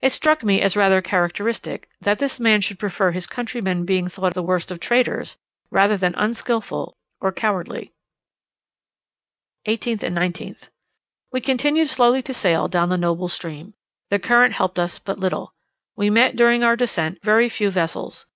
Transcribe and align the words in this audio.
It 0.00 0.12
struck 0.12 0.44
me 0.44 0.60
as 0.62 0.76
rather 0.76 1.02
characteristic, 1.02 1.88
that 2.00 2.20
this 2.20 2.38
man 2.38 2.60
should 2.60 2.78
prefer 2.78 3.10
his 3.10 3.26
countrymen 3.26 3.84
being 3.84 4.06
thought 4.06 4.32
the 4.34 4.40
worst 4.44 4.70
of 4.70 4.78
traitors, 4.78 5.36
rather 5.68 5.96
than 5.96 6.14
unskilful 6.16 6.94
or 7.20 7.32
cowardly. 7.32 7.90
18th 9.66 10.04
and 10.04 10.16
19th. 10.16 10.68
We 11.32 11.40
continued 11.40 11.88
slowly 11.88 12.22
to 12.22 12.32
sail 12.32 12.68
down 12.68 12.88
the 12.88 12.96
noble 12.96 13.26
stream: 13.26 13.74
the 14.10 14.20
current 14.20 14.54
helped 14.54 14.78
us 14.78 15.00
but 15.00 15.18
little. 15.18 15.52
We 15.96 16.08
met, 16.08 16.36
during 16.36 16.62
our 16.62 16.76
descent, 16.76 17.18
very 17.24 17.48
few 17.48 17.68
vessels. 17.68 18.26